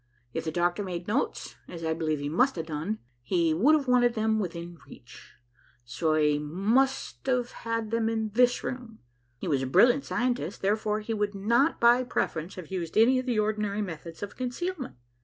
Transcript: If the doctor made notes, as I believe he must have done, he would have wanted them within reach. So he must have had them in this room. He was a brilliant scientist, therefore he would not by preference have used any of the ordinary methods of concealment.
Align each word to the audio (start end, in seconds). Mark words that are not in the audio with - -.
If 0.33 0.45
the 0.45 0.51
doctor 0.51 0.83
made 0.83 1.07
notes, 1.07 1.57
as 1.67 1.83
I 1.85 1.93
believe 1.93 2.17
he 2.17 2.27
must 2.27 2.55
have 2.55 2.65
done, 2.65 2.97
he 3.21 3.53
would 3.53 3.75
have 3.75 3.87
wanted 3.87 4.15
them 4.15 4.39
within 4.39 4.79
reach. 4.87 5.35
So 5.85 6.15
he 6.15 6.39
must 6.39 7.27
have 7.27 7.51
had 7.51 7.91
them 7.91 8.09
in 8.09 8.31
this 8.33 8.63
room. 8.63 8.97
He 9.37 9.47
was 9.47 9.61
a 9.61 9.67
brilliant 9.67 10.03
scientist, 10.05 10.63
therefore 10.63 11.01
he 11.01 11.13
would 11.13 11.35
not 11.35 11.79
by 11.79 12.03
preference 12.03 12.55
have 12.55 12.71
used 12.71 12.97
any 12.97 13.19
of 13.19 13.27
the 13.27 13.37
ordinary 13.37 13.83
methods 13.83 14.23
of 14.23 14.35
concealment. 14.35 14.95